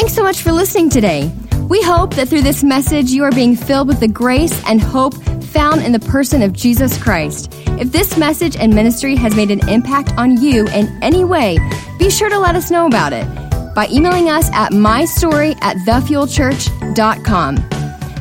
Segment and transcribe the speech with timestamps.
[0.00, 1.30] Thanks so much for listening today.
[1.68, 5.12] We hope that through this message you are being filled with the grace and hope
[5.44, 7.52] found in the person of Jesus Christ.
[7.78, 11.58] If this message and ministry has made an impact on you in any way,
[11.98, 13.26] be sure to let us know about it
[13.74, 17.56] by emailing us at mystory at thefuelchurch.com.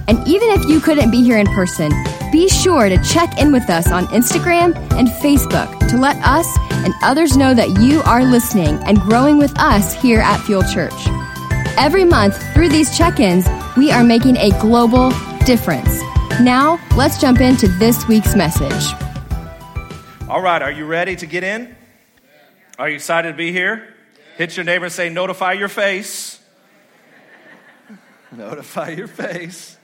[0.09, 1.93] And even if you couldn't be here in person,
[2.29, 6.45] be sure to check in with us on Instagram and Facebook to let us
[6.83, 11.07] and others know that you are listening and growing with us here at Fuel Church.
[11.79, 13.47] Every month, through these check ins,
[13.77, 15.11] we are making a global
[15.45, 16.01] difference.
[16.41, 18.93] Now, let's jump into this week's message.
[20.27, 21.73] All right, are you ready to get in?
[22.77, 23.95] Are you excited to be here?
[24.37, 26.41] Hit your neighbor and say, Notify your face.
[28.33, 29.77] Notify your face.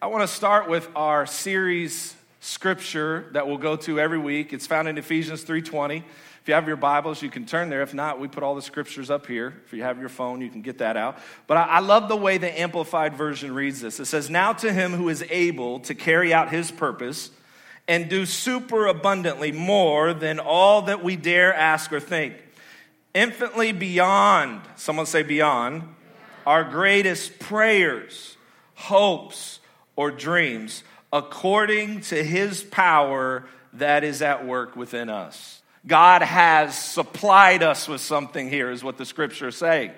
[0.00, 4.52] I want to start with our series scripture that we'll go to every week.
[4.52, 6.04] It's found in Ephesians 3:20.
[6.48, 7.82] If you have your Bibles, you can turn there.
[7.82, 9.52] If not, we put all the scriptures up here.
[9.66, 11.18] If you have your phone, you can get that out.
[11.46, 14.00] But I, I love the way the Amplified Version reads this.
[14.00, 17.30] It says, Now to him who is able to carry out his purpose
[17.86, 22.34] and do super abundantly more than all that we dare ask or think,
[23.12, 25.82] infinitely beyond, someone say beyond,
[26.46, 28.38] our greatest prayers,
[28.74, 29.60] hopes,
[29.96, 35.57] or dreams according to his power that is at work within us.
[35.88, 39.92] God has supplied us with something here, is what the scripture is saying.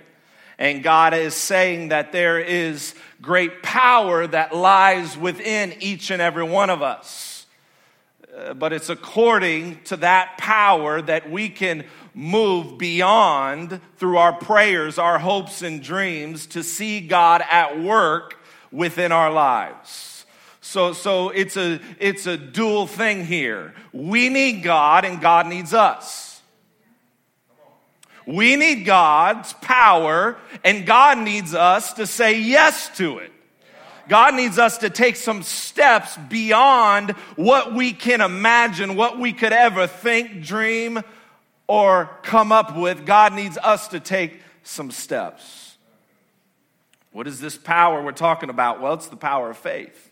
[0.56, 6.44] And God is saying that there is great power that lies within each and every
[6.44, 7.46] one of us.
[8.36, 14.98] Uh, but it's according to that power that we can move beyond through our prayers,
[14.98, 18.38] our hopes, and dreams to see God at work
[18.70, 20.09] within our lives.
[20.70, 23.74] So, so it's a, it's a dual thing here.
[23.92, 26.40] We need God and God needs us.
[28.24, 33.32] We need God's power and God needs us to say yes to it.
[34.08, 39.52] God needs us to take some steps beyond what we can imagine, what we could
[39.52, 41.00] ever think, dream,
[41.66, 43.04] or come up with.
[43.04, 45.76] God needs us to take some steps.
[47.10, 48.80] What is this power we're talking about?
[48.80, 50.09] Well, it's the power of faith.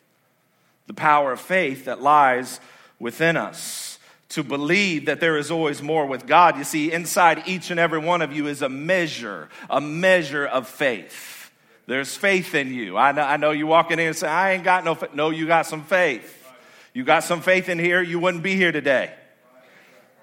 [0.88, 2.58] The power of faith that lies
[2.98, 3.98] within us
[4.30, 6.58] to believe that there is always more with God.
[6.58, 10.68] You see, inside each and every one of you is a measure, a measure of
[10.68, 11.50] faith.
[11.86, 12.98] There's faith in you.
[12.98, 15.14] I know, I know you walking in and say, I ain't got no faith.
[15.14, 16.34] No, you got some faith.
[16.92, 19.12] You got some faith in here, you wouldn't be here today.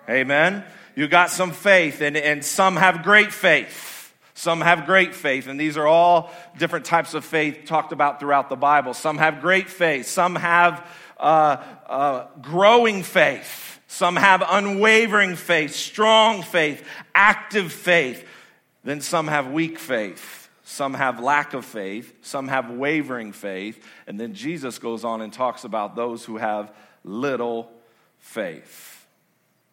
[0.09, 0.63] Amen.
[0.95, 3.94] You got some faith, and, and some have great faith.
[4.37, 8.49] Some have great faith, and these are all different types of faith talked about throughout
[8.49, 8.93] the Bible.
[8.93, 10.85] Some have great faith, some have
[11.17, 16.85] uh, uh, growing faith, some have unwavering faith, strong faith,
[17.15, 18.27] active faith.
[18.83, 23.81] Then some have weak faith, some have lack of faith, some have wavering faith.
[24.05, 26.75] And then Jesus goes on and talks about those who have
[27.05, 27.71] little
[28.19, 29.07] faith.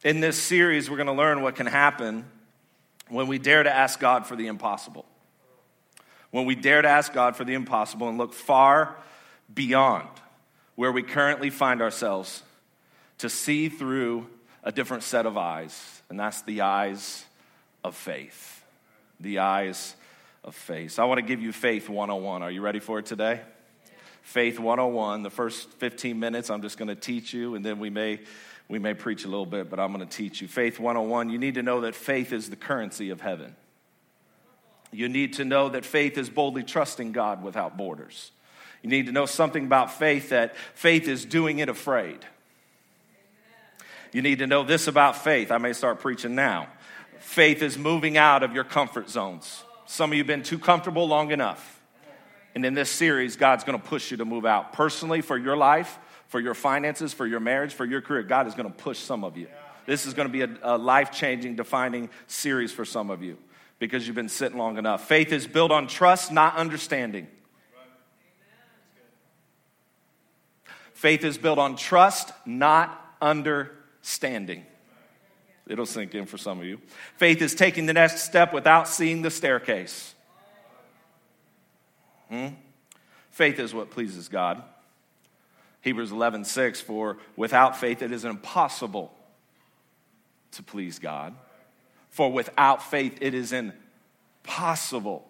[0.05, 2.27] In this series, we're going to learn what can happen
[3.13, 5.05] when we dare to ask God for the impossible.
[6.31, 8.97] When we dare to ask God for the impossible and look far
[9.53, 10.09] beyond
[10.77, 12.43] where we currently find ourselves
[13.19, 14.27] to see through
[14.65, 17.25] a different set of eyes, and that's the eyes
[17.85, 18.65] of faith.
[19.21, 19.95] The eyes
[20.43, 20.93] of faith.
[20.93, 22.43] So I want to give you Faith 101.
[22.43, 23.41] Are you ready for it today?
[24.23, 25.23] Faith 101.
[25.23, 28.21] The first 15 minutes, I'm just going to teach you, and then we may
[28.73, 30.49] we may preach a little bit, but I'm going to teach you.
[30.49, 33.55] Faith 101, you need to know that faith is the currency of heaven.
[34.91, 38.31] You need to know that faith is boldly trusting God without borders.
[38.81, 42.21] You need to know something about faith that faith is doing it afraid.
[44.11, 45.53] You need to know this about faith.
[45.53, 46.69] I may start preaching now.
[47.19, 49.65] Faith is moving out of your comfort zones.
[49.85, 51.83] Some of you have been too comfortable long enough.
[52.55, 55.59] And in this series, God's going to push you to move out personally for your
[55.59, 55.99] life,
[56.33, 59.23] for your finances, for your marriage, for your career, God is going to push some
[59.23, 59.49] of you.
[59.85, 63.37] This is going to be a, a life changing, defining series for some of you
[63.79, 65.07] because you've been sitting long enough.
[65.07, 67.27] Faith is built on trust, not understanding.
[70.95, 74.65] Faith is built on trust, not understanding.
[75.67, 76.81] It'll sink in for some of you.
[77.19, 80.15] Faith is taking the next step without seeing the staircase.
[82.31, 82.47] Hmm?
[83.33, 84.63] Faith is what pleases God.
[85.83, 89.13] Hebrews 11, 6, for without faith it is impossible
[90.53, 91.35] to please God.
[92.11, 95.29] For without faith it is impossible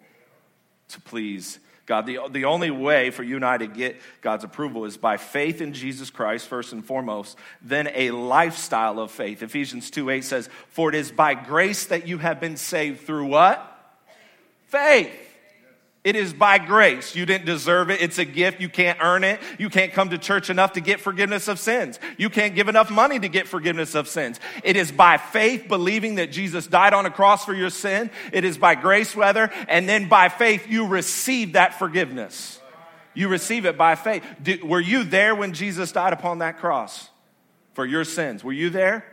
[0.89, 2.05] to please God.
[2.05, 5.59] The, the only way for you and I to get God's approval is by faith
[5.59, 9.41] in Jesus Christ, first and foremost, then a lifestyle of faith.
[9.41, 13.25] Ephesians 2 8 says, For it is by grace that you have been saved through
[13.25, 13.69] what?
[14.67, 15.22] Faith.
[16.03, 17.15] It is by grace.
[17.15, 18.01] You didn't deserve it.
[18.01, 18.59] It's a gift.
[18.59, 19.39] You can't earn it.
[19.57, 21.97] You can't come to church enough to get forgiveness of sins.
[22.17, 24.37] You can't give enough money to get forgiveness of sins.
[24.65, 28.11] It is by faith, believing that Jesus died on a cross for your sin.
[28.33, 32.59] It is by grace, whether, and then by faith, you receive that forgiveness.
[33.13, 34.25] You receive it by faith.
[34.41, 37.09] Did, were you there when Jesus died upon that cross
[37.75, 38.43] for your sins?
[38.43, 39.05] Were you there?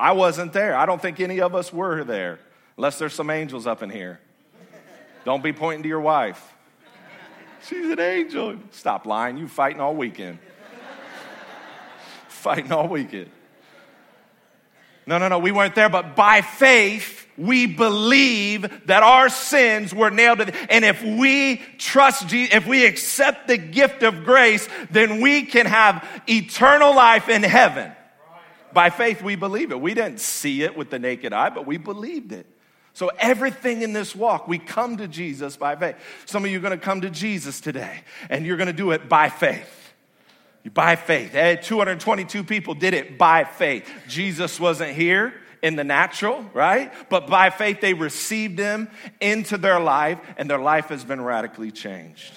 [0.00, 0.74] I wasn't there.
[0.74, 2.38] I don't think any of us were there,
[2.78, 4.20] unless there's some angels up in here.
[5.24, 6.54] Don't be pointing to your wife.
[7.66, 8.56] She's an angel.
[8.70, 9.36] Stop lying.
[9.36, 10.38] You fighting all weekend.
[12.28, 13.30] fighting all weekend.
[15.06, 20.10] No, no, no, we weren't there, but by faith, we believe that our sins were
[20.10, 24.68] nailed to the, and if we trust Jesus, if we accept the gift of grace,
[24.90, 27.90] then we can have eternal life in heaven.
[28.74, 29.80] By faith, we believe it.
[29.80, 32.46] We didn't see it with the naked eye, but we believed it.
[32.98, 35.94] So, everything in this walk, we come to Jesus by faith.
[36.24, 38.90] Some of you are going to come to Jesus today, and you're going to do
[38.90, 39.92] it by faith.
[40.74, 41.32] By faith.
[41.32, 43.88] Eh, 222 people did it by faith.
[44.08, 46.92] Jesus wasn't here in the natural, right?
[47.08, 48.88] But by faith, they received him
[49.20, 52.36] into their life, and their life has been radically changed.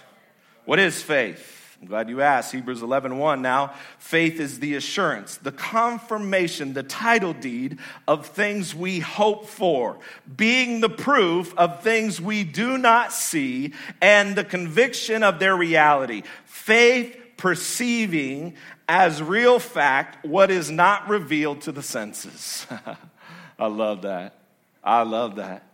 [0.66, 1.61] What is faith?
[1.82, 2.52] I'm glad you asked.
[2.52, 3.74] Hebrews 11 1 now.
[3.98, 9.98] Faith is the assurance, the confirmation, the title deed of things we hope for,
[10.36, 16.22] being the proof of things we do not see, and the conviction of their reality.
[16.46, 18.54] Faith perceiving
[18.88, 22.68] as real fact what is not revealed to the senses.
[23.58, 24.36] I love that.
[24.84, 25.71] I love that.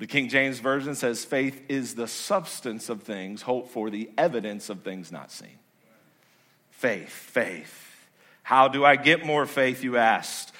[0.00, 4.70] The King James Version says faith is the substance of things hoped for, the evidence
[4.70, 5.58] of things not seen.
[6.70, 8.08] Faith, faith.
[8.42, 10.52] How do I get more faith, you asked?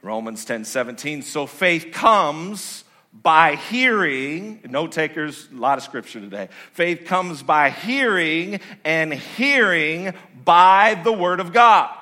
[0.00, 1.20] Romans 10 17.
[1.20, 6.48] So faith comes by hearing, note takers, a lot of scripture today.
[6.72, 11.94] Faith comes by hearing, and hearing by the word of God.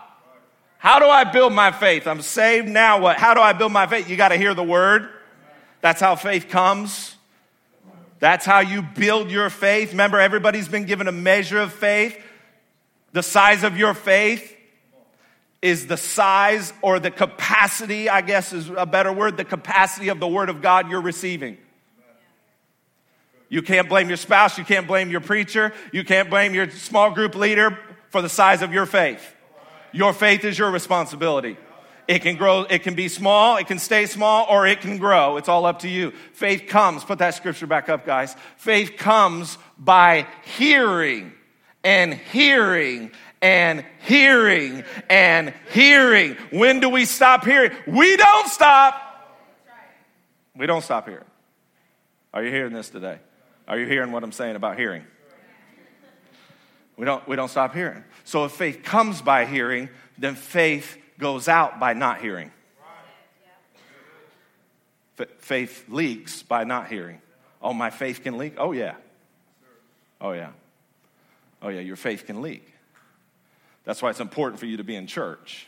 [0.79, 2.07] How do I build my faith?
[2.07, 3.01] I'm saved now.
[3.01, 3.17] What?
[3.17, 4.09] How do I build my faith?
[4.09, 5.11] You got to hear the word.
[5.85, 7.15] That's how faith comes.
[8.19, 9.91] That's how you build your faith.
[9.91, 12.19] Remember, everybody's been given a measure of faith.
[13.13, 14.57] The size of your faith
[15.61, 20.21] is the size or the capacity, I guess is a better word, the capacity of
[20.21, 21.59] the Word of God you're receiving.
[23.51, 27.11] You can't blame your spouse, you can't blame your preacher, you can't blame your small
[27.11, 27.79] group leader
[28.09, 29.35] for the size of your faith.
[29.93, 31.59] Your faith is your responsibility.
[32.07, 35.39] It can grow, it can be small, it can stay small, or it can grow.
[35.39, 36.11] It's all up to you.
[36.33, 38.37] Faith comes, put that scripture back up, guys.
[38.57, 41.33] Faith comes by hearing
[41.83, 43.11] and hearing
[43.41, 46.37] and hearing and hearing.
[46.51, 47.73] When do we stop hearing?
[47.87, 49.01] We don't stop.
[50.57, 51.25] We don't stop hearing.
[52.33, 53.19] Are you hearing this today?
[53.67, 55.05] Are you hearing what I'm saying about hearing?
[56.97, 58.05] We don't, we don't stop hearing.
[58.25, 62.51] So if faith comes by hearing, then faith goes out by not hearing.
[65.19, 67.21] F- faith leaks by not hearing.
[67.63, 68.55] Oh, my faith can leak?
[68.59, 68.95] Oh, yeah.
[70.21, 70.51] Oh, yeah.
[71.63, 72.73] Oh, yeah, your faith can leak.
[73.85, 75.67] That's why it's important for you to be in church.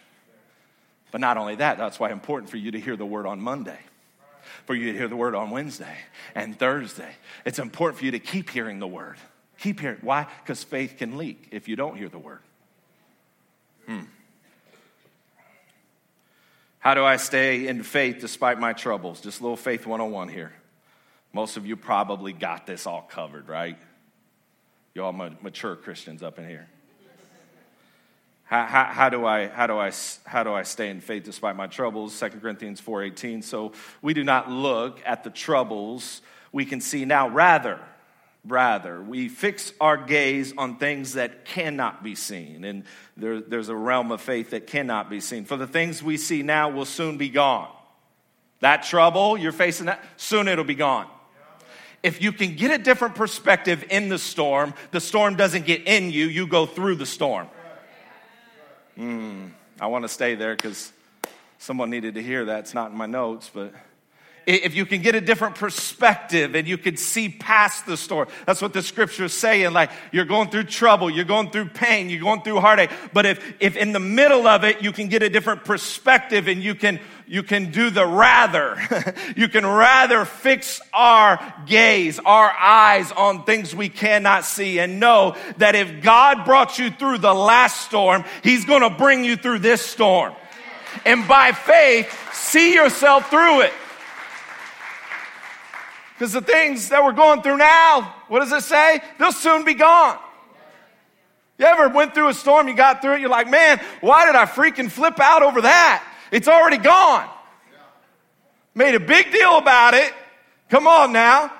[1.10, 3.40] But not only that, that's why it's important for you to hear the word on
[3.40, 3.78] Monday,
[4.64, 5.96] for you to hear the word on Wednesday
[6.34, 7.14] and Thursday.
[7.44, 9.16] It's important for you to keep hearing the word.
[9.58, 9.98] Keep hearing.
[10.02, 10.26] Why?
[10.42, 12.40] Because faith can leak if you don't hear the word.
[13.86, 14.00] Hmm.
[16.86, 19.20] How do I stay in faith despite my troubles?
[19.20, 20.52] Just a little faith 101 here.
[21.32, 23.76] Most of you probably got this all covered, right?
[24.94, 26.68] You all mature Christians up in here.
[28.44, 29.90] How, how, how, do I, how, do I,
[30.26, 32.16] how do I stay in faith despite my troubles?
[32.20, 33.42] 2 Corinthians 4.18.
[33.42, 37.28] So we do not look at the troubles we can see now.
[37.28, 37.80] Rather,
[38.46, 39.00] rather.
[39.02, 42.64] We fix our gaze on things that cannot be seen.
[42.64, 42.84] And
[43.16, 45.44] there, there's a realm of faith that cannot be seen.
[45.44, 47.68] For the things we see now will soon be gone.
[48.60, 51.08] That trouble you're facing, that, soon it'll be gone.
[52.02, 56.10] If you can get a different perspective in the storm, the storm doesn't get in
[56.10, 57.48] you, you go through the storm.
[58.96, 59.50] Mm,
[59.80, 60.92] I want to stay there because
[61.58, 62.60] someone needed to hear that.
[62.60, 63.74] It's not in my notes, but
[64.46, 68.28] if you can get a different perspective and you can see past the storm.
[68.46, 69.72] That's what the scripture is saying.
[69.72, 72.90] Like you're going through trouble, you're going through pain, you're going through heartache.
[73.12, 76.62] But if, if in the middle of it, you can get a different perspective and
[76.62, 78.78] you can, you can do the rather.
[79.36, 85.36] you can rather fix our gaze, our eyes on things we cannot see and know
[85.56, 89.58] that if God brought you through the last storm, He's going to bring you through
[89.58, 90.34] this storm.
[91.04, 93.72] And by faith, see yourself through it.
[96.16, 99.02] Because the things that we're going through now, what does it say?
[99.18, 100.18] They'll soon be gone.
[101.58, 104.34] You ever went through a storm, you got through it, you're like, man, why did
[104.34, 106.02] I freaking flip out over that?
[106.30, 107.28] It's already gone.
[108.74, 110.12] Made a big deal about it.
[110.70, 111.52] Come on now.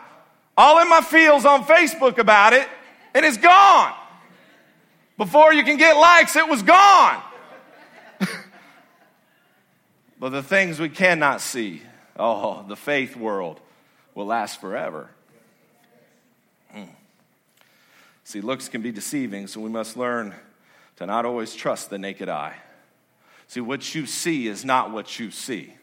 [0.56, 2.66] All in my feels on Facebook about it,
[3.14, 3.92] and it's gone.
[5.18, 7.22] Before you can get likes, it was gone.
[10.18, 11.82] but the things we cannot see,
[12.18, 13.60] oh, the faith world
[14.16, 15.10] will last forever.
[16.72, 16.84] Hmm.
[18.24, 20.34] See, looks can be deceiving, so we must learn
[20.96, 22.56] to not always trust the naked eye.
[23.46, 25.74] See, what you see is not what you see.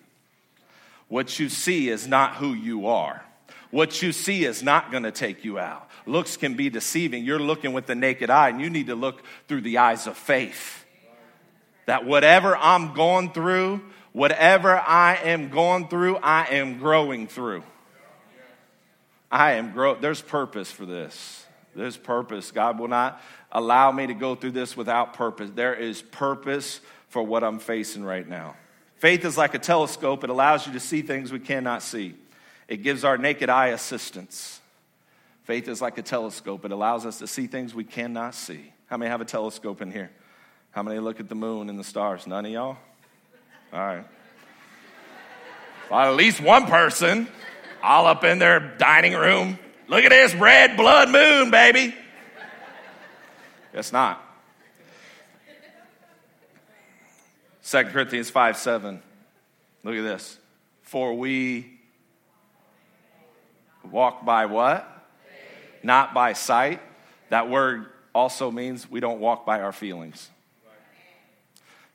[1.08, 3.24] What you see is not who you are.
[3.70, 5.88] What you see is not going to take you out.
[6.06, 7.24] Looks can be deceiving.
[7.24, 10.18] You're looking with the naked eye, and you need to look through the eyes of
[10.18, 10.84] faith.
[11.86, 17.64] That whatever I'm going through, whatever I am going through, I am growing through.
[19.34, 19.96] I am grow.
[19.96, 21.44] There's purpose for this.
[21.76, 22.52] There's purpose.
[22.52, 23.20] God will not
[23.52, 25.50] allow me to go through this without purpose.
[25.56, 28.56] There is purpose for what I'm facing right now.
[28.98, 32.14] Faith is like a telescope, it allows you to see things we cannot see,
[32.68, 34.62] it gives our naked eye assistance.
[35.46, 38.72] Faith is like a telescope, it allows us to see things we cannot see.
[38.86, 40.12] How many have a telescope in here?
[40.72, 42.28] How many look at the moon and the stars?
[42.28, 42.78] None of y'all?
[43.74, 44.06] All right.
[45.92, 47.28] Well, at least one person
[47.84, 49.60] all up in their dining room.
[49.88, 51.94] Look at this red blood moon, baby.
[53.74, 54.22] It's not.
[57.66, 59.02] 2 Corinthians 5 7.
[59.84, 60.38] Look at this.
[60.82, 61.80] For we
[63.90, 64.88] walk by what?
[65.82, 66.82] Not by sight.
[67.30, 70.30] That word also means we don't walk by our feelings.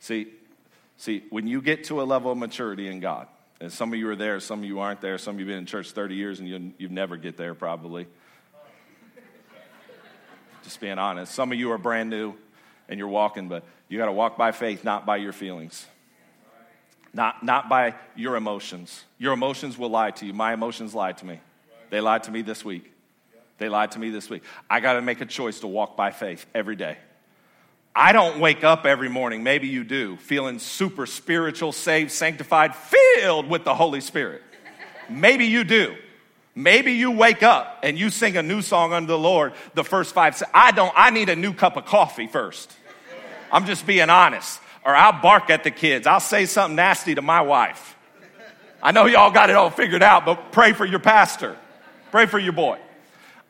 [0.01, 0.29] See,
[0.97, 3.27] see, when you get to a level of maturity in God,
[3.61, 5.53] and some of you are there, some of you aren't there, some of you have
[5.53, 8.07] been in church 30 years and you, you never get there probably.
[10.63, 11.35] Just being honest.
[11.35, 12.35] Some of you are brand new
[12.89, 15.87] and you're walking, but you got to walk by faith, not by your feelings.
[17.15, 19.05] Not, not by your emotions.
[19.19, 20.33] Your emotions will lie to you.
[20.33, 21.41] My emotions lied to me.
[21.91, 22.93] They lied to me this week.
[23.57, 24.43] They lied to me this week.
[24.71, 26.99] I got to make a choice to walk by faith every day.
[27.99, 33.49] I don't wake up every morning, maybe you do, feeling super spiritual, saved, sanctified, filled
[33.49, 34.41] with the Holy Spirit.
[35.11, 35.97] Maybe you do.
[36.55, 40.15] Maybe you wake up and you sing a new song unto the Lord the first
[40.15, 40.41] five.
[40.55, 42.73] I don't, I need a new cup of coffee first.
[43.51, 44.61] I'm just being honest.
[44.85, 46.07] Or I'll bark at the kids.
[46.07, 47.97] I'll say something nasty to my wife.
[48.81, 51.57] I know y'all got it all figured out, but pray for your pastor.
[52.13, 52.79] Pray for your boy.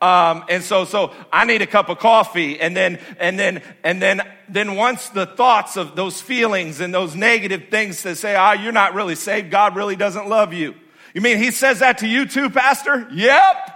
[0.00, 2.60] Um, and so, so I need a cup of coffee.
[2.60, 7.16] And then, and then, and then, then once the thoughts of those feelings and those
[7.16, 9.50] negative things that say, ah, you're not really saved.
[9.50, 10.74] God really doesn't love you.
[11.14, 13.08] You mean he says that to you too, pastor?
[13.12, 13.74] Yep.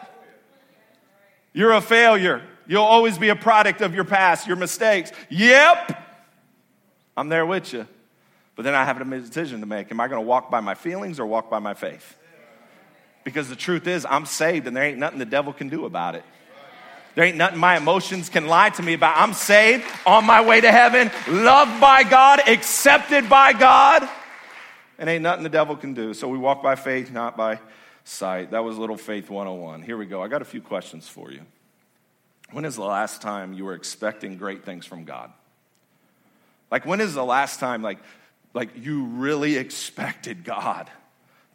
[1.53, 2.43] You're a failure.
[2.67, 5.11] You'll always be a product of your past, your mistakes.
[5.29, 5.99] Yep.
[7.17, 7.87] I'm there with you.
[8.55, 9.91] But then I have a decision to make.
[9.91, 12.17] Am I going to walk by my feelings or walk by my faith?
[13.25, 16.15] Because the truth is, I'm saved and there ain't nothing the devil can do about
[16.15, 16.25] it.
[17.15, 19.17] There ain't nothing my emotions can lie to me about.
[19.19, 24.09] I'm saved, on my way to heaven, loved by God, accepted by God,
[24.99, 26.15] and ain't nothing the devil can do.
[26.15, 27.61] So we walk by faith, not by
[28.05, 28.53] sight.
[28.53, 29.83] That was Little Faith 101.
[29.83, 30.23] Here we go.
[30.23, 31.43] I got a few questions for you.
[32.51, 35.31] When is the last time you were expecting great things from God?
[36.71, 37.99] Like, when is the last time, like,
[38.55, 40.91] like you really expected God?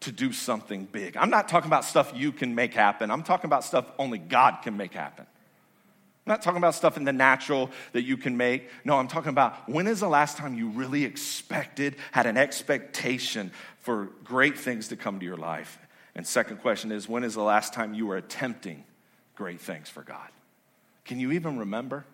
[0.01, 1.17] To do something big.
[1.17, 3.09] I'm not talking about stuff you can make happen.
[3.09, 5.25] I'm talking about stuff only God can make happen.
[6.25, 8.69] I'm not talking about stuff in the natural that you can make.
[8.83, 13.51] No, I'm talking about when is the last time you really expected, had an expectation
[13.79, 15.79] for great things to come to your life?
[16.15, 18.83] And second question is when is the last time you were attempting
[19.35, 20.27] great things for God?
[21.05, 22.05] Can you even remember?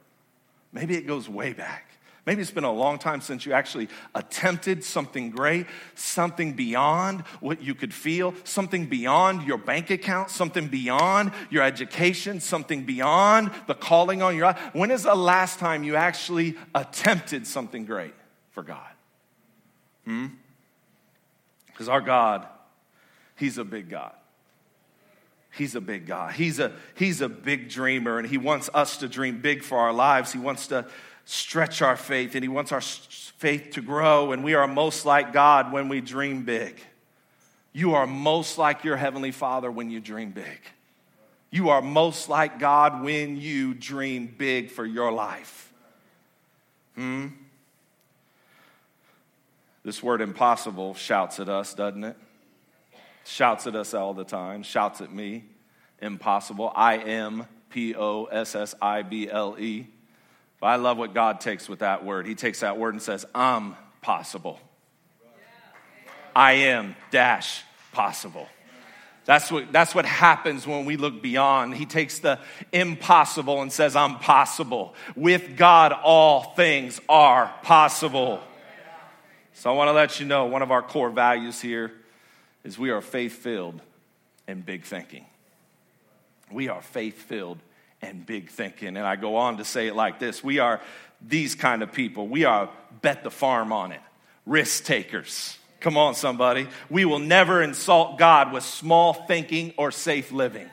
[0.71, 1.89] Maybe it goes way back.
[2.25, 7.61] Maybe it's been a long time since you actually attempted something great, something beyond what
[7.61, 13.73] you could feel, something beyond your bank account, something beyond your education, something beyond the
[13.73, 14.59] calling on your life.
[14.71, 18.13] When is the last time you actually attempted something great
[18.51, 18.91] for God?
[20.05, 20.27] Hmm?
[21.67, 22.47] Because our God,
[23.35, 24.13] He's a big God.
[25.51, 26.33] He's a big God.
[26.33, 29.93] He's a, he's a big dreamer, and He wants us to dream big for our
[29.93, 30.31] lives.
[30.31, 30.87] He wants to
[31.25, 34.31] stretch our faith and He wants our faith to grow.
[34.31, 36.79] And we are most like God when we dream big.
[37.71, 40.61] You are most like your Heavenly Father when you dream big.
[41.49, 45.71] You are most like God when you dream big for your life.
[46.95, 47.27] Hmm?
[49.83, 52.17] This word impossible shouts at us, doesn't it?
[53.25, 55.45] Shouts at us all the time, shouts at me.
[56.01, 56.71] impossible.
[56.75, 59.87] I am P O S S I B L E.
[60.63, 62.25] But I love what God takes with that word.
[62.25, 64.61] He takes that word and says, I'm possible.
[66.33, 68.47] I am dash possible.
[69.25, 71.75] That's what, that's what happens when we look beyond.
[71.75, 72.39] He takes the
[72.71, 74.95] impossible and says, I'm possible.
[75.17, 78.39] With God, all things are possible.
[79.55, 81.91] So I want to let you know one of our core values here
[82.63, 83.81] is we are faith filled
[84.47, 85.25] and big thinking.
[86.49, 87.57] We are faith filled
[88.03, 88.89] and big thinking.
[88.89, 90.81] And I go on to say it like this We are
[91.25, 92.27] these kind of people.
[92.27, 92.69] We are
[93.01, 94.01] bet the farm on it,
[94.45, 95.57] risk takers.
[95.79, 96.67] Come on, somebody.
[96.89, 100.69] We will never insult God with small thinking or safe living.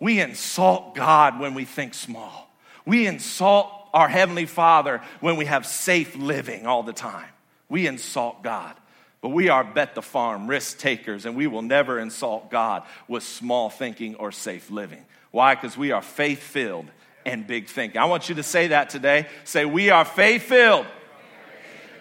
[0.00, 2.50] We insult God when we think small.
[2.86, 7.28] We insult our Heavenly Father when we have safe living all the time.
[7.68, 8.74] We insult God.
[9.20, 13.22] But we are bet the farm, risk takers, and we will never insult God with
[13.22, 15.04] small thinking or safe living.
[15.34, 15.56] Why?
[15.56, 16.86] Because we are faith filled
[17.26, 18.00] and big thinking.
[18.00, 19.26] I want you to say that today.
[19.42, 20.86] Say, We are faith filled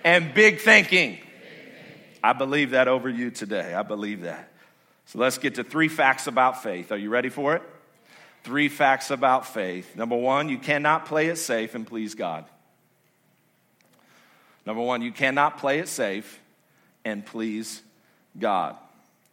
[0.04, 1.18] and big thinking.
[2.24, 3.74] I believe that over you today.
[3.74, 4.54] I believe that.
[5.08, 6.92] So let's get to three facts about faith.
[6.92, 7.64] Are you ready for it?
[8.44, 9.96] Three facts about faith.
[9.96, 12.46] Number one, you cannot play it safe and please God.
[14.64, 16.40] Number one, you cannot play it safe
[17.04, 17.82] and please
[18.38, 18.78] God.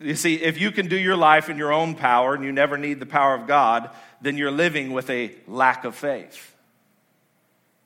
[0.00, 2.78] You see, if you can do your life in your own power and you never
[2.78, 3.90] need the power of God,
[4.22, 6.54] then you're living with a lack of faith.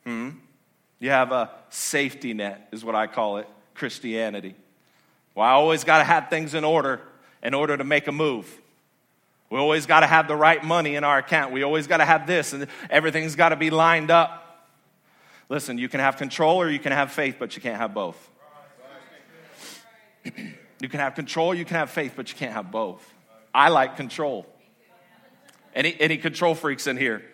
[0.04, 0.30] Hmm?
[1.00, 4.54] You have a safety net, is what I call it, Christianity.
[5.35, 7.00] Well, I always got to have things in order
[7.42, 8.49] in order to make a move.
[9.50, 11.52] We always got to have the right money in our account.
[11.52, 14.40] We always got to have this, and everything's got to be lined up.
[15.49, 18.30] Listen, you can have control or you can have faith, but you can't have both.
[20.84, 23.02] you can have control, you can have faith, but you can't have both.
[23.54, 24.44] I like control.
[25.74, 27.24] Any, any control freaks in here?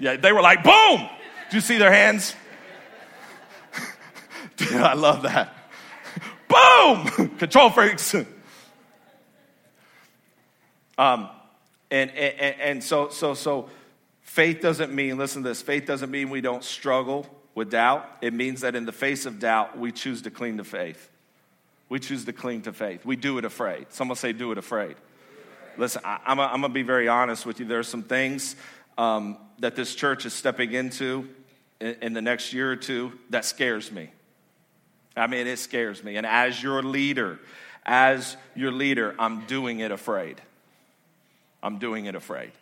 [0.00, 1.08] Yeah, they were like, boom!
[1.48, 2.34] Do you see their hands?
[4.56, 5.54] Dude, I love that.
[6.48, 7.28] Boom!
[7.38, 8.12] Control freaks.
[10.98, 11.28] Um,
[11.92, 13.70] and, and, and so, so, so
[14.22, 18.04] faith doesn't mean, listen to this, faith doesn't mean we don't struggle with doubt.
[18.20, 21.08] It means that in the face of doubt, we choose to cling to faith.
[21.88, 23.04] We choose to cling to faith.
[23.04, 23.86] We do it afraid.
[23.90, 24.96] Someone say, do it afraid.
[25.76, 27.66] Listen, I, am going to be very honest with you.
[27.66, 28.56] There are some things
[28.98, 31.28] um, that this church is stepping into
[31.80, 34.10] in, in the next year or two that scares me.
[35.16, 36.16] I mean, it scares me.
[36.16, 37.38] And as your leader,
[37.84, 40.40] as your leader, I'm doing it afraid.
[41.62, 42.52] I'm doing it afraid.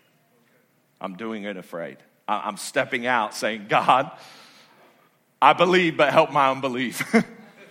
[1.01, 1.99] I'm doing it afraid.
[2.27, 4.11] I'm stepping out saying, God,
[5.43, 7.15] I believe, but help my unbelief.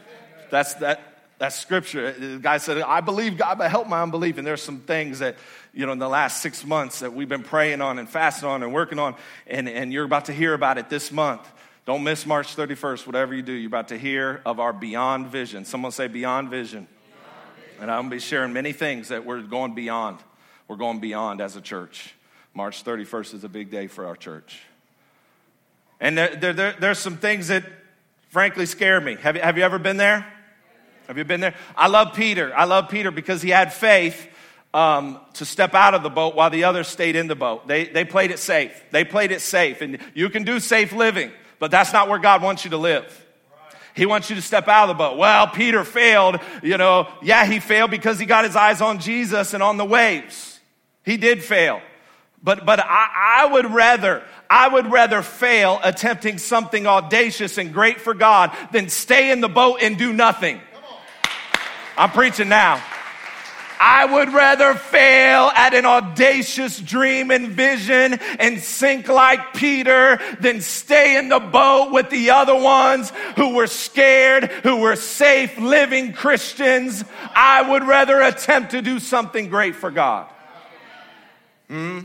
[0.51, 1.12] That's that.
[1.39, 2.11] That's scripture.
[2.11, 4.37] The guy said, I believe God, but help my unbelief.
[4.37, 5.35] And there's some things that,
[5.73, 8.63] you know, in the last six months that we've been praying on and fasting on
[8.63, 9.15] and working on,
[9.47, 11.41] and, and you're about to hear about it this month.
[11.85, 15.65] Don't miss March 31st, whatever you do, you're about to hear of our beyond vision.
[15.65, 16.87] Someone say beyond vision.
[16.87, 17.81] beyond vision.
[17.81, 20.19] And I'm going to be sharing many things that we're going beyond.
[20.69, 22.15] We're going beyond as a church.
[22.53, 24.61] March 31st is a big day for our church.
[25.99, 27.65] And there, there, there, there's some things that
[28.29, 29.15] frankly scare me.
[29.15, 30.32] Have you, have you ever been there?
[31.07, 31.55] Have you been there?
[31.75, 32.55] I love Peter.
[32.55, 34.27] I love Peter because he had faith
[34.73, 37.67] um, to step out of the boat while the others stayed in the boat.
[37.67, 38.71] They, they played it safe.
[38.91, 39.81] They played it safe.
[39.81, 41.31] And you can do safe living.
[41.59, 43.19] But that's not where God wants you to live.
[43.95, 45.17] He wants you to step out of the boat.
[45.17, 46.39] Well, Peter failed.
[46.63, 49.85] You know, yeah, he failed because he got his eyes on Jesus and on the
[49.85, 50.59] waves.
[51.05, 51.81] He did fail.
[52.41, 58.01] But, but I, I would rather, I would rather fail attempting something audacious and great
[58.01, 60.59] for God than stay in the boat and do nothing.
[61.97, 62.81] I'm preaching now.
[63.85, 70.61] I would rather fail at an audacious dream and vision and sink like Peter than
[70.61, 76.13] stay in the boat with the other ones who were scared, who were safe living
[76.13, 77.03] Christians.
[77.35, 80.27] I would rather attempt to do something great for God.
[81.67, 81.99] Hmm?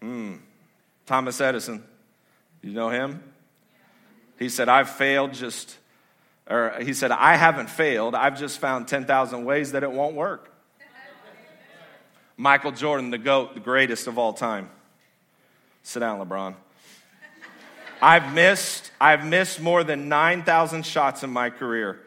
[0.00, 0.36] Hmm.
[1.04, 1.84] Thomas Edison,
[2.62, 3.22] you know him?
[4.38, 5.76] He said, I've failed just,
[6.48, 8.14] or he said, I haven't failed.
[8.14, 10.50] I've just found 10,000 ways that it won't work.
[12.36, 14.70] Michael Jordan, the GOAT, the greatest of all time.
[15.82, 16.54] Sit down, LeBron.
[18.00, 22.00] I've missed, I've missed more than 9,000 shots in my career.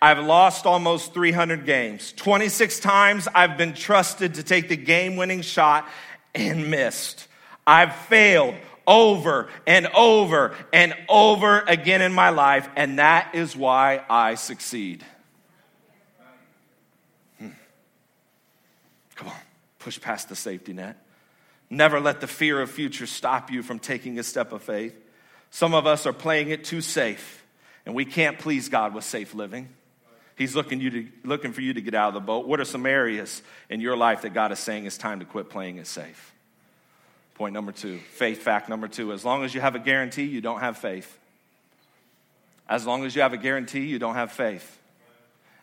[0.00, 2.12] I've lost almost 300 games.
[2.12, 5.88] 26 times I've been trusted to take the game winning shot
[6.34, 7.26] and missed.
[7.66, 8.54] I've failed
[8.86, 15.04] over and over and over again in my life, and that is why I succeed.
[17.38, 17.48] Hmm.
[19.16, 19.34] Come on,
[19.78, 20.96] push past the safety net.
[21.70, 24.94] Never let the fear of future stop you from taking a step of faith.
[25.50, 27.44] Some of us are playing it too safe,
[27.86, 29.68] and we can't please God with safe living.
[30.36, 32.46] He's looking, you to, looking for you to get out of the boat.
[32.46, 35.50] What are some areas in your life that God is saying it's time to quit
[35.50, 36.34] playing it safe?
[37.42, 39.12] Point number two, faith fact number two.
[39.12, 41.18] As long as you have a guarantee, you don't have faith.
[42.68, 44.78] As long as you have a guarantee, you don't have faith.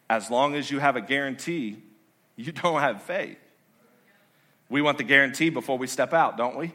[0.10, 1.78] As long as you have a guarantee,
[2.36, 3.38] you don't have faith.
[4.68, 6.74] We want the guarantee before we step out, don't we?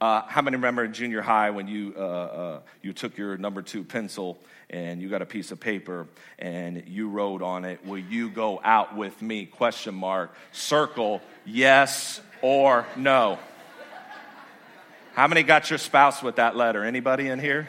[0.00, 3.60] Uh, how many remember in junior high when you, uh, uh, you took your number
[3.60, 4.38] two pencil
[4.70, 6.06] and you got a piece of paper
[6.38, 12.20] and you wrote on it, will you go out with me, question mark, circle, yes
[12.40, 13.40] or no?
[15.14, 16.82] How many got your spouse with that letter?
[16.82, 17.68] Anybody in here?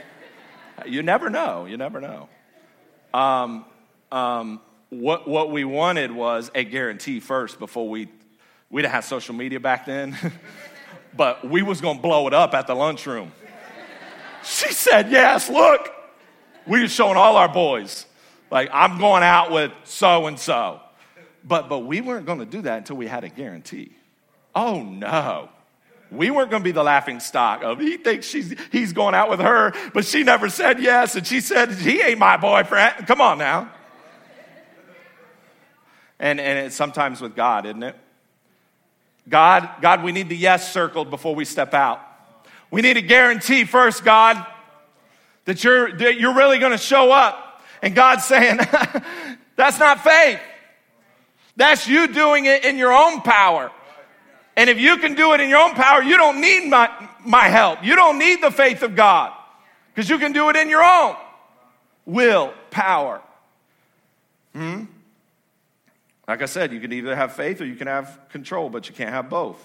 [0.88, 1.66] You never know.
[1.66, 2.28] You never know.
[3.14, 3.66] Um,
[4.12, 8.10] um, what, what we wanted was a guarantee first before we,
[8.72, 10.18] we didn't have social media back then,
[11.16, 13.32] but we was going to blow it up at the lunchroom.
[14.44, 15.92] She said, yes, look.
[16.66, 18.08] We were showing all our boys,
[18.50, 20.80] like, I'm going out with so and so.
[21.44, 23.92] But, but we weren't going to do that until we had a guarantee.
[24.56, 25.50] Oh, no.
[26.18, 29.30] We weren't going to be the laughing stock of he thinks she's, he's going out
[29.30, 33.08] with her, but she never said yes, and she said he ain't my boyfriend.
[33.08, 33.72] Come on now.
[36.20, 37.96] And, and it's sometimes with God, isn't it?
[39.28, 42.00] God, God, we need the yes circled before we step out.
[42.72, 44.46] We need a guarantee first, God,
[45.46, 47.62] that you're, that you're really going to show up.
[47.82, 48.58] And God's saying,
[49.56, 50.40] that's not faith.
[51.56, 53.72] That's you doing it in your own power.
[54.58, 56.90] And if you can do it in your own power, you don't need my,
[57.26, 57.84] my help.
[57.84, 59.34] You don't need the faith of God
[59.94, 61.16] because you can do it in your own
[62.06, 63.22] will, power.
[64.54, 64.86] Hmm?
[66.28, 68.96] Like I said, you can either have faith or you can have control, but you
[68.96, 69.64] can't have both.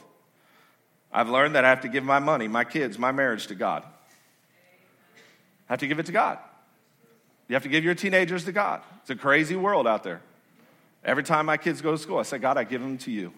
[1.13, 3.85] I've learned that I have to give my money, my kids, my marriage to God.
[5.69, 6.39] I have to give it to God.
[7.49, 8.83] You have to give your teenagers to God.
[9.01, 10.21] It's a crazy world out there.
[11.05, 13.33] Every time my kids go to school, I say, God, I give them to you.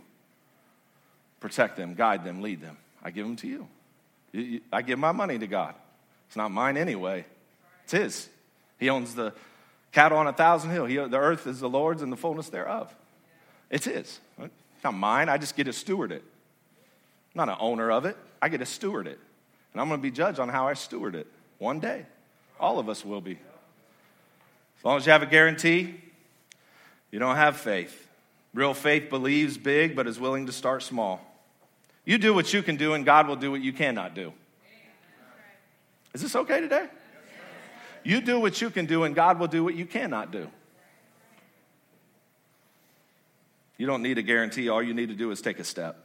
[1.43, 2.77] Protect them, guide them, lead them.
[3.03, 3.49] I give them to
[4.33, 4.61] you.
[4.73, 5.75] I give my money to God.
[6.29, 7.25] It's not mine anyway,
[7.83, 8.29] it's His.
[8.79, 9.35] He owns the
[9.91, 10.87] cattle on a thousand hill.
[10.87, 12.95] He, the earth is the Lord's and the fullness thereof.
[13.71, 14.21] It's His.
[14.39, 15.29] It's not mine.
[15.29, 16.23] I just get to steward it.
[17.35, 18.17] I'm not an owner of it.
[18.41, 19.19] I get to steward it.
[19.73, 21.27] And I'm going to be judged on how I steward it
[21.59, 22.07] one day.
[22.61, 23.33] All of us will be.
[24.79, 26.01] As long as you have a guarantee,
[27.11, 28.07] you don't have faith.
[28.55, 31.21] Real faith believes big but is willing to start small.
[32.05, 34.33] You do what you can do, and God will do what you cannot do.
[36.15, 36.87] Is this okay today?
[38.05, 40.49] You do what you can do, and God will do what you cannot do.
[43.79, 44.69] You don't need a guarantee.
[44.69, 46.05] All you need to do is take a step.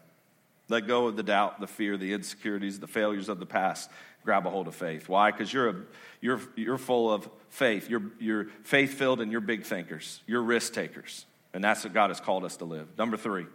[0.69, 3.89] Let go of the doubt, the fear, the insecurities, the failures of the past.
[4.23, 5.07] Grab a hold of faith.
[5.07, 5.31] Why?
[5.31, 5.85] Because you're,
[6.19, 7.89] you're, you're full of faith.
[7.89, 10.21] You're, you're faith filled and you're big thinkers.
[10.27, 11.25] You're risk takers.
[11.53, 12.87] And that's what God has called us to live.
[12.97, 13.45] Number three,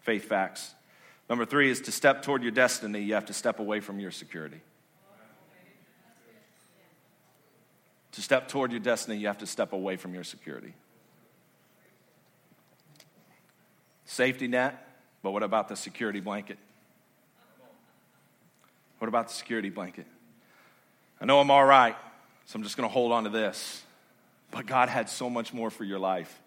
[0.00, 0.74] faith facts.
[1.28, 4.10] Number three is to step toward your destiny, you have to step away from your
[4.10, 4.60] security.
[8.12, 10.74] To step toward your destiny, you have to step away from your security.
[14.04, 14.86] Safety net,
[15.22, 16.58] but what about the security blanket?
[18.98, 20.06] What about the security blanket?
[21.20, 21.96] I know I'm all right,
[22.46, 23.82] so I'm just going to hold on to this.
[24.50, 26.40] But God had so much more for your life.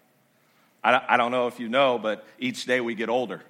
[0.82, 3.42] I, I don't know if you know, but each day we get older.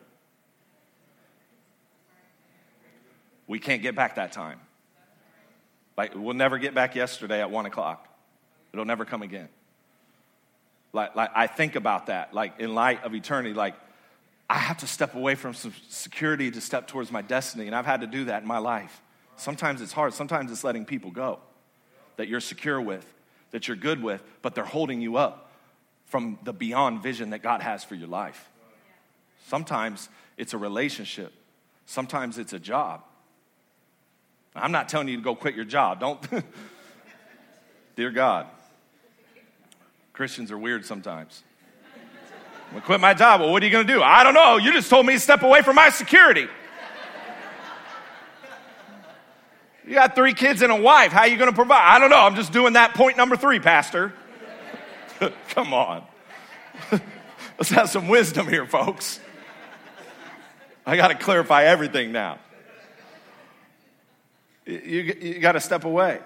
[3.49, 4.61] We can't get back that time.
[5.97, 8.07] Like, we'll never get back yesterday at one o'clock.
[8.73, 9.49] It'll never come again.
[10.93, 13.75] Like, like I think about that, like in light of eternity, like
[14.49, 17.67] I have to step away from some security to step towards my destiny.
[17.67, 19.03] And I've had to do that in my life.
[19.37, 20.15] Sometimes it's hard.
[20.15, 21.41] Sometimes it's letting people go
[22.17, 23.07] that you're secure with,
[23.53, 25.53] that you're good with, but they're holding you up
[26.07, 28.49] from the beyond vision that God has for your life.
[29.47, 31.33] Sometimes it's a relationship,
[31.87, 33.03] sometimes it's a job.
[34.55, 36.01] I'm not telling you to go quit your job.
[36.01, 36.21] Don't.
[37.97, 38.47] Dear God.
[40.13, 41.43] Christians are weird sometimes.
[42.75, 43.41] I'm quit my job.
[43.41, 44.03] Well, what are you gonna do?
[44.03, 44.57] I don't know.
[44.57, 46.49] You just told me to step away from my security.
[49.87, 51.13] You got three kids and a wife.
[51.13, 51.81] How are you gonna provide?
[51.83, 52.21] I don't know.
[52.21, 54.13] I'm just doing that point number three, Pastor.
[55.51, 56.05] Come on.
[57.59, 59.19] Let's have some wisdom here, folks.
[60.87, 62.39] I got to clarify everything now.
[64.69, 66.21] You, you got to step away.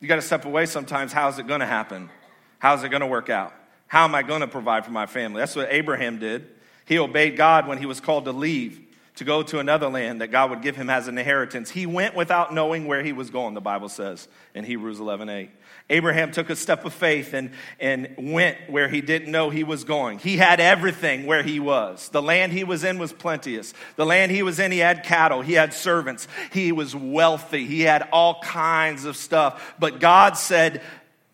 [0.00, 1.14] You got to step away sometimes.
[1.14, 2.10] How's it going to happen?
[2.58, 3.54] How's it going to work out?
[3.86, 5.38] How am I going to provide for my family?
[5.38, 6.46] That's what Abraham did.
[6.84, 8.83] He obeyed God when he was called to leave
[9.16, 11.70] to go to another land that God would give him as an inheritance.
[11.70, 15.50] He went without knowing where he was going, the Bible says in Hebrews 11 8.
[15.90, 19.84] Abraham took a step of faith and, and went where he didn't know he was
[19.84, 20.18] going.
[20.18, 22.08] He had everything where he was.
[22.08, 23.74] The land he was in was plenteous.
[23.96, 27.82] The land he was in, he had cattle, he had servants, he was wealthy, he
[27.82, 29.74] had all kinds of stuff.
[29.78, 30.82] But God said,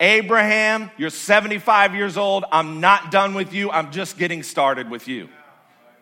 [0.01, 2.45] Abraham, you're 75 years old.
[2.51, 3.71] I'm not done with you.
[3.71, 5.29] I'm just getting started with you.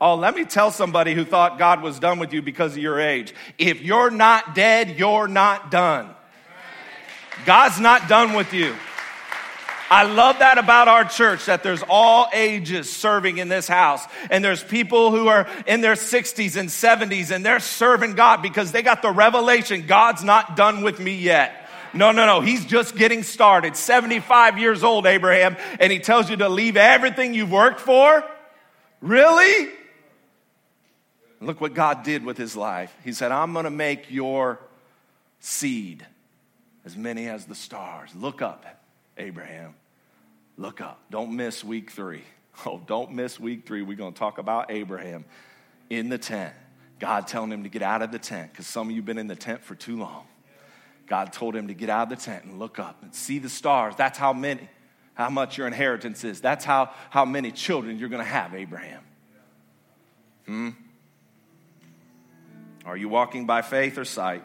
[0.01, 3.01] Oh, let me tell somebody who thought God was done with you because of your
[3.01, 3.35] age.
[3.59, 6.15] If you're not dead, you're not done.
[7.45, 8.75] God's not done with you.
[9.91, 14.05] I love that about our church that there's all ages serving in this house.
[14.31, 18.71] And there's people who are in their 60s and 70s and they're serving God because
[18.71, 21.69] they got the revelation God's not done with me yet.
[21.95, 22.43] No, no, no.
[22.43, 23.77] He's just getting started.
[23.77, 28.23] 75 years old, Abraham, and he tells you to leave everything you've worked for?
[29.01, 29.71] Really?
[31.40, 32.94] Look what God did with his life.
[33.05, 34.59] He said, I'm going to make your
[35.40, 36.05] seed
[36.85, 38.11] as many as the stars.
[38.14, 38.64] Look up,
[39.16, 39.74] Abraham.
[40.57, 41.01] Look up.
[41.11, 42.22] Don't miss week three.
[42.66, 43.83] Oh, don't miss week three.
[43.83, 45.24] We're going to talk about Abraham
[45.90, 46.53] in the tent.
[46.98, 49.16] God telling him to get out of the tent because some of you have been
[49.16, 50.24] in the tent for too long.
[51.07, 53.48] God told him to get out of the tent and look up and see the
[53.48, 53.94] stars.
[53.96, 54.68] That's how many,
[55.14, 56.40] how much your inheritance is.
[56.40, 59.03] That's how, how many children you're going to have, Abraham.
[60.46, 60.70] Hmm?
[62.85, 64.45] Are you walking by faith or sight?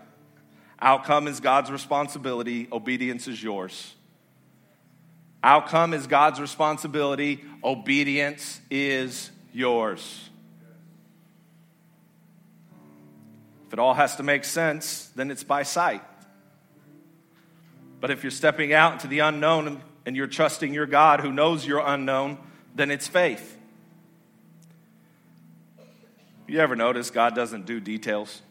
[0.79, 3.93] Outcome is God's responsibility, obedience is yours.
[5.43, 10.29] Outcome is God's responsibility, obedience is yours.
[13.67, 16.01] If it all has to make sense, then it's by sight.
[17.99, 21.65] But if you're stepping out into the unknown and you're trusting your God who knows
[21.65, 22.37] you're unknown,
[22.75, 23.57] then it's faith.
[26.47, 28.41] You ever notice God doesn't do details?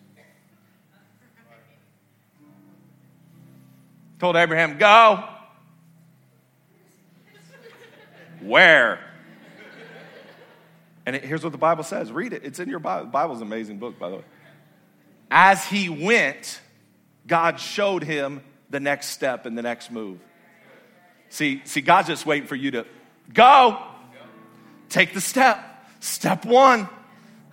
[4.19, 5.25] Told Abraham, go.
[8.41, 9.01] Where?
[11.05, 12.13] And it, here's what the Bible says.
[12.13, 12.45] Read it.
[12.45, 13.07] It's in your Bible.
[13.07, 14.25] The Bible's an amazing book, by the way.
[15.31, 16.61] As he went,
[17.27, 20.19] God showed him the next step and the next move.
[21.29, 22.87] See, see, God's just waiting for you to
[23.33, 23.83] go.
[24.89, 25.59] Take the step.
[26.01, 26.89] Step one.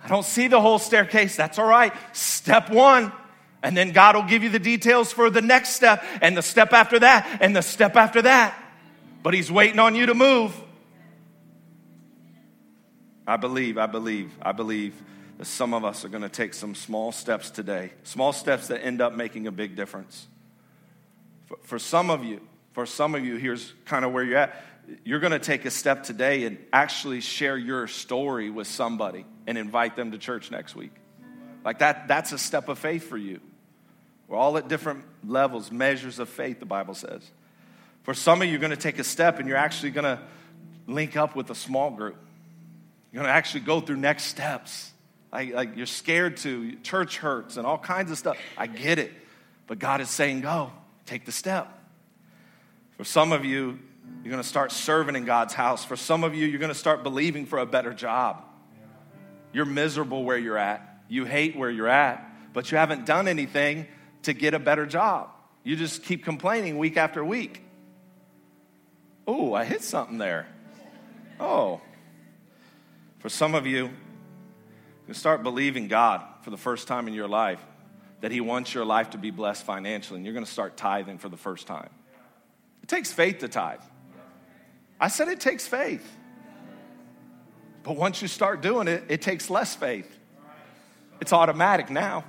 [0.02, 1.36] I don't see the whole staircase.
[1.36, 1.92] That's all right.
[2.12, 3.12] Step one.
[3.62, 6.72] And then God will give you the details for the next step and the step
[6.72, 8.54] after that and the step after that.
[9.22, 10.58] But He's waiting on you to move.
[13.26, 14.94] I believe, I believe, I believe
[15.38, 18.84] that some of us are going to take some small steps today, small steps that
[18.84, 20.26] end up making a big difference.
[21.46, 22.40] For, for some of you,
[22.72, 24.54] for some of you, here's kind of where you're at.
[25.04, 29.56] You're going to take a step today and actually share your story with somebody and
[29.56, 30.92] invite them to church next week.
[31.64, 33.40] Like that, that's a step of faith for you.
[34.28, 37.28] We're all at different levels, measures of faith, the Bible says.
[38.02, 40.20] For some of you, you're going to take a step and you're actually going to
[40.86, 42.16] link up with a small group.
[43.12, 44.92] You're going to actually go through next steps.
[45.32, 48.36] Like, like you're scared to, church hurts and all kinds of stuff.
[48.56, 49.12] I get it.
[49.66, 50.72] But God is saying, go,
[51.06, 51.68] take the step.
[52.96, 53.78] For some of you,
[54.22, 55.84] you're going to start serving in God's house.
[55.84, 58.44] For some of you, you're going to start believing for a better job.
[59.52, 60.86] You're miserable where you're at.
[61.08, 63.86] You hate where you're at, but you haven't done anything
[64.22, 65.30] to get a better job.
[65.64, 67.62] You just keep complaining week after week.
[69.26, 70.46] Oh, I hit something there.
[71.38, 71.80] Oh.
[73.18, 73.90] For some of you,
[75.08, 77.60] you start believing God for the first time in your life
[78.20, 81.18] that He wants your life to be blessed financially, and you're going to start tithing
[81.18, 81.90] for the first time.
[82.82, 83.80] It takes faith to tithe.
[85.00, 86.06] I said it takes faith.
[87.82, 90.18] But once you start doing it, it takes less faith.
[91.20, 92.24] It's automatic now.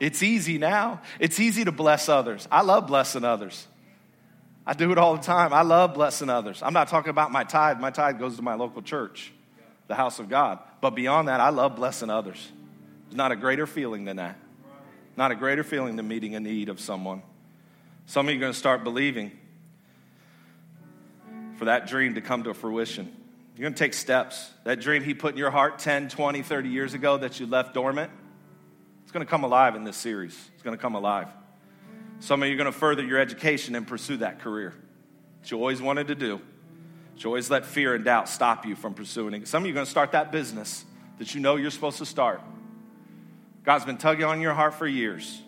[0.00, 1.00] It's easy now.
[1.18, 2.46] It's easy to bless others.
[2.50, 3.66] I love blessing others.
[4.66, 5.52] I do it all the time.
[5.52, 6.62] I love blessing others.
[6.62, 7.80] I'm not talking about my tithe.
[7.80, 9.32] My tithe goes to my local church,
[9.86, 10.58] the house of God.
[10.80, 12.50] But beyond that, I love blessing others.
[13.06, 14.36] There's not a greater feeling than that.
[15.16, 17.22] Not a greater feeling than meeting a need of someone.
[18.06, 19.32] Some of you are going to start believing
[21.58, 23.14] for that dream to come to fruition.
[23.56, 24.50] You're going to take steps.
[24.64, 27.74] That dream he put in your heart 10, 20, 30 years ago that you left
[27.74, 28.12] dormant,
[29.02, 30.38] it's going to come alive in this series.
[30.54, 31.28] It's going to come alive.
[32.20, 34.74] Some of you are going to further your education and pursue that career
[35.42, 36.40] that you always wanted to do.
[37.16, 39.48] You always let fear and doubt stop you from pursuing it.
[39.48, 40.84] Some of you are going to start that business
[41.18, 42.40] that you know you're supposed to start.
[43.64, 45.42] God's been tugging on your heart for years,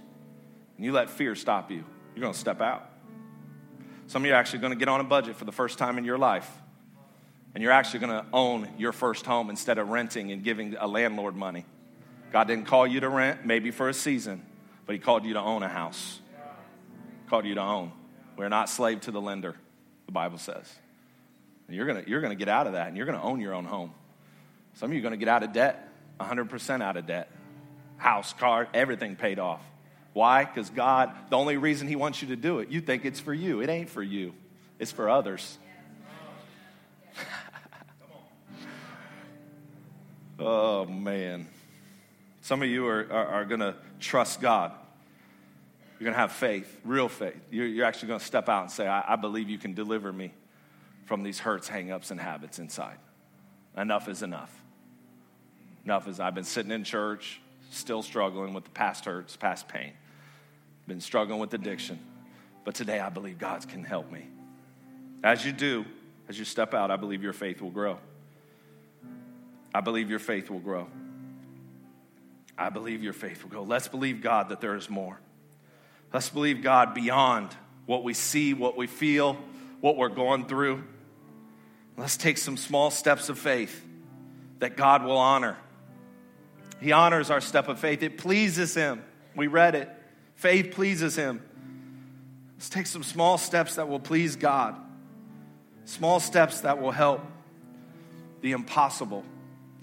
[0.77, 1.85] and you let fear stop you.
[2.15, 2.90] You're going to step out.
[4.11, 5.97] Some of you are actually going to get on a budget for the first time
[5.97, 6.51] in your life.
[7.55, 10.89] And you're actually going to own your first home instead of renting and giving a
[10.89, 11.65] landlord money.
[12.33, 14.45] God didn't call you to rent, maybe for a season,
[14.85, 16.19] but He called you to own a house.
[17.29, 17.93] Called you to own.
[18.37, 19.55] We're not slave to the lender,
[20.07, 20.69] the Bible says.
[21.69, 23.65] And you're gonna, you're gonna get out of that and you're gonna own your own
[23.65, 23.95] home.
[24.75, 27.31] Some of you are gonna get out of debt, 100% out of debt.
[27.97, 29.63] House, car, everything paid off.
[30.13, 30.45] Why?
[30.45, 33.35] Because God, the only reason He wants you to do it, you think it's for
[33.35, 33.61] you.
[33.61, 34.35] It ain't for you,
[34.79, 35.59] it's for others.
[40.39, 41.47] oh, man.
[42.43, 44.73] Some of you are, are, are going to trust God.
[45.99, 47.41] You're going to have faith, real faith.
[47.51, 50.13] You're, you're actually going to step out and say, I, I believe you can deliver
[50.13, 50.33] me
[51.05, 52.97] from these hurts, hangups, and habits inside.
[53.77, 54.53] Enough is enough.
[55.85, 59.93] Enough is, I've been sitting in church, still struggling with the past hurts, past pain.
[60.87, 61.99] Been struggling with addiction.
[62.65, 64.27] But today I believe God can help me.
[65.23, 65.85] As you do,
[66.29, 67.99] as you step out, I believe your faith will grow.
[69.75, 70.89] I believe your faith will grow.
[72.59, 73.63] I believe your faith will grow.
[73.63, 75.19] Let's believe God that there is more.
[76.13, 77.55] Let's believe God beyond
[77.87, 79.37] what we see, what we feel,
[79.81, 80.85] what we're going through.
[81.97, 83.85] Let's take some small steps of faith
[84.59, 85.57] that God will honor.
[86.81, 89.03] He honors our step of faith, it pleases Him.
[89.37, 89.89] We read it.
[90.41, 91.43] Faith pleases Him.
[92.57, 94.75] Let's take some small steps that will please God,
[95.85, 97.23] small steps that will help
[98.41, 99.25] the impossible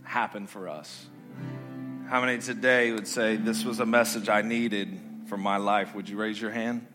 [0.03, 1.05] happen for us.
[2.07, 4.99] How many today would say, This was a message I needed?
[5.27, 6.85] for my life, would you raise your hand?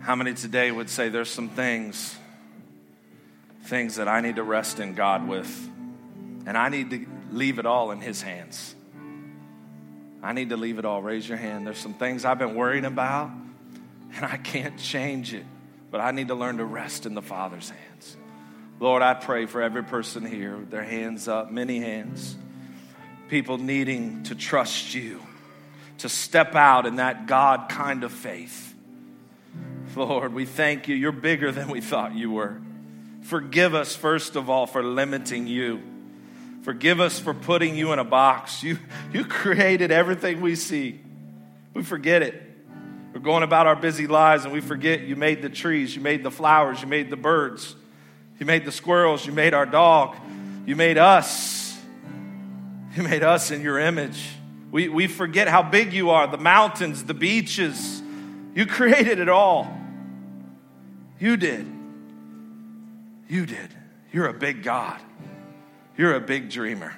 [0.00, 2.16] How many today would say there's some things,
[3.64, 5.68] things that I need to rest in God with,
[6.46, 8.75] and I need to leave it all in His hands?
[10.22, 11.02] I need to leave it all.
[11.02, 11.66] Raise your hand.
[11.66, 13.30] There's some things I've been worrying about,
[14.14, 15.44] and I can't change it,
[15.90, 18.16] but I need to learn to rest in the Father's hands.
[18.80, 22.36] Lord, I pray for every person here with their hands up, many hands,
[23.28, 25.20] people needing to trust you
[25.98, 28.74] to step out in that God kind of faith.
[29.94, 30.94] Lord, we thank you.
[30.94, 32.60] You're bigger than we thought you were.
[33.22, 35.80] Forgive us, first of all, for limiting you.
[36.66, 38.64] Forgive us for putting you in a box.
[38.64, 38.80] You,
[39.12, 41.00] you created everything we see.
[41.74, 42.42] We forget it.
[43.14, 46.24] We're going about our busy lives and we forget you made the trees, you made
[46.24, 47.76] the flowers, you made the birds,
[48.40, 50.16] you made the squirrels, you made our dog,
[50.66, 51.78] you made us.
[52.96, 54.26] You made us in your image.
[54.72, 58.02] We, we forget how big you are the mountains, the beaches.
[58.56, 59.72] You created it all.
[61.20, 61.64] You did.
[63.28, 63.68] You did.
[64.12, 65.00] You're a big God.
[65.96, 66.94] You're a big dreamer.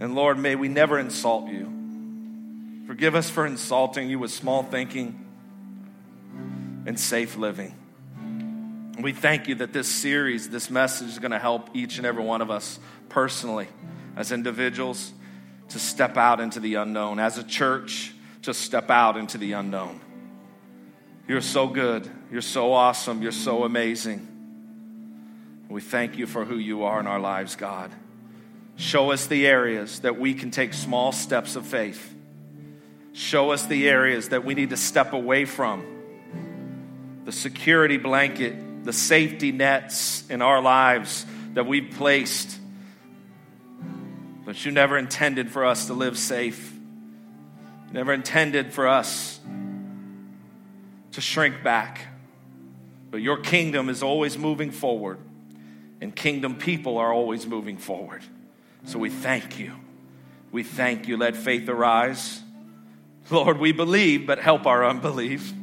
[0.00, 1.72] And Lord, may we never insult you.
[2.86, 5.24] Forgive us for insulting you with small thinking
[6.86, 7.74] and safe living.
[9.00, 12.22] We thank you that this series, this message is going to help each and every
[12.22, 13.68] one of us personally,
[14.16, 15.12] as individuals,
[15.70, 20.00] to step out into the unknown, as a church, to step out into the unknown.
[21.26, 22.10] You're so good.
[22.30, 23.22] You're so awesome.
[23.22, 24.28] You're so amazing.
[25.72, 27.90] We thank you for who you are in our lives, God.
[28.76, 32.14] Show us the areas that we can take small steps of faith.
[33.12, 35.84] Show us the areas that we need to step away from.
[37.24, 42.58] The security blanket, the safety nets in our lives that we've placed
[44.44, 46.74] but you never intended for us to live safe.
[47.92, 49.38] Never intended for us
[51.12, 52.06] to shrink back.
[53.10, 55.18] But your kingdom is always moving forward,
[56.02, 58.22] and kingdom people are always moving forward.
[58.86, 59.72] So we thank you.
[60.50, 61.16] We thank you.
[61.16, 62.42] Let faith arise.
[63.30, 65.54] Lord, we believe, but help our unbelief.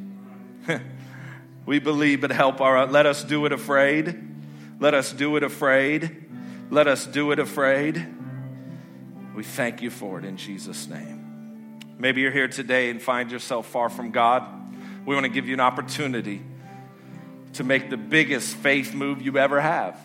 [1.66, 2.88] we believe, but help our.
[2.88, 4.18] Let us do it afraid.
[4.80, 6.26] Let us do it afraid.
[6.72, 8.08] Let us do it afraid.
[9.36, 11.80] We thank you for it in Jesus' name.
[11.98, 14.46] Maybe you're here today and find yourself far from God.
[15.06, 16.42] We want to give you an opportunity
[17.54, 20.00] to make the biggest faith move you ever have.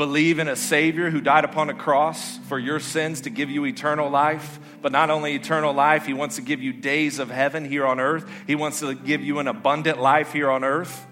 [0.00, 3.66] Believe in a Savior who died upon a cross for your sins to give you
[3.66, 4.58] eternal life.
[4.80, 8.00] But not only eternal life, He wants to give you days of heaven here on
[8.00, 8.26] earth.
[8.46, 11.06] He wants to give you an abundant life here on earth.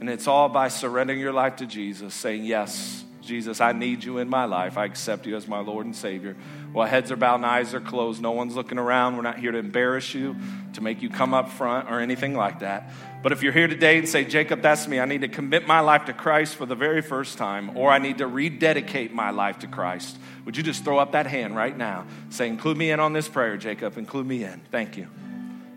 [0.00, 4.16] And it's all by surrendering your life to Jesus, saying, Yes, Jesus, I need you
[4.16, 4.78] in my life.
[4.78, 6.34] I accept you as my Lord and Savior.
[6.72, 9.16] While heads are bowed and eyes are closed, no one's looking around.
[9.16, 10.36] We're not here to embarrass you,
[10.72, 12.90] to make you come up front, or anything like that.
[13.22, 15.80] But if you're here today and say, Jacob, that's me, I need to commit my
[15.80, 19.58] life to Christ for the very first time, or I need to rededicate my life
[19.60, 20.16] to Christ,
[20.46, 22.06] would you just throw up that hand right now?
[22.30, 23.98] Say, include me in on this prayer, Jacob.
[23.98, 24.62] Include me in.
[24.70, 25.08] Thank you.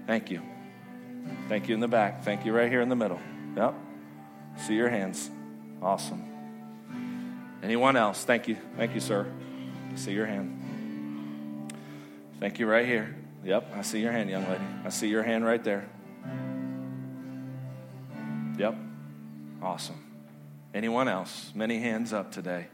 [0.08, 0.42] Thank you.
[1.50, 2.24] Thank you in the back.
[2.24, 3.20] Thank you right here in the middle.
[3.58, 3.76] Yep.
[4.66, 5.30] See your hands.
[5.82, 6.24] Awesome.
[7.62, 8.24] Anyone else?
[8.24, 8.58] Thank you.
[8.78, 9.28] Thank you, sir.
[9.96, 10.65] See your hand.
[12.40, 13.16] Thank you right here.
[13.44, 14.64] Yep, I see your hand, young lady.
[14.84, 15.88] I see your hand right there.
[18.58, 18.76] Yep.
[19.62, 20.04] Awesome.
[20.74, 21.52] Anyone else?
[21.56, 22.68] Many hands up today.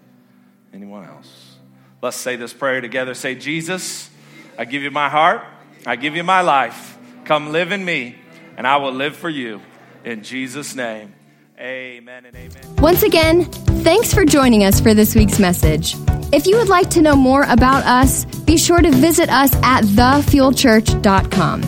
[0.73, 1.55] Anyone else?
[2.01, 3.13] Let's say this prayer together.
[3.13, 4.09] Say, Jesus,
[4.57, 5.43] I give you my heart.
[5.85, 6.97] I give you my life.
[7.25, 8.15] Come live in me,
[8.57, 9.61] and I will live for you.
[10.03, 11.13] In Jesus' name,
[11.61, 12.75] amen and amen.
[12.77, 13.45] Once again,
[13.83, 15.95] thanks for joining us for this week's message.
[16.33, 19.83] If you would like to know more about us, be sure to visit us at
[19.83, 21.61] thefuelchurch.com.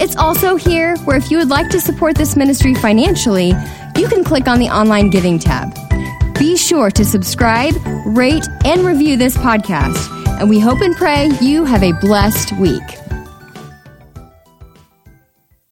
[0.00, 3.52] It's also here where if you would like to support this ministry financially,
[3.96, 5.74] you can click on the online giving tab.
[6.38, 7.74] Be sure to subscribe,
[8.04, 10.10] rate, and review this podcast.
[10.40, 12.82] And we hope and pray you have a blessed week.